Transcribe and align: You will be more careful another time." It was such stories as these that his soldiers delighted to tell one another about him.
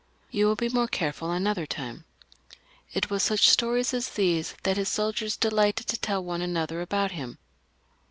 You 0.31 0.47
will 0.47 0.55
be 0.55 0.67
more 0.67 0.87
careful 0.87 1.29
another 1.29 1.67
time." 1.67 2.05
It 2.91 3.11
was 3.11 3.21
such 3.21 3.47
stories 3.47 3.93
as 3.93 4.09
these 4.09 4.55
that 4.63 4.77
his 4.77 4.89
soldiers 4.89 5.37
delighted 5.37 5.85
to 5.85 5.99
tell 5.99 6.23
one 6.23 6.41
another 6.41 6.81
about 6.81 7.11
him. 7.11 7.37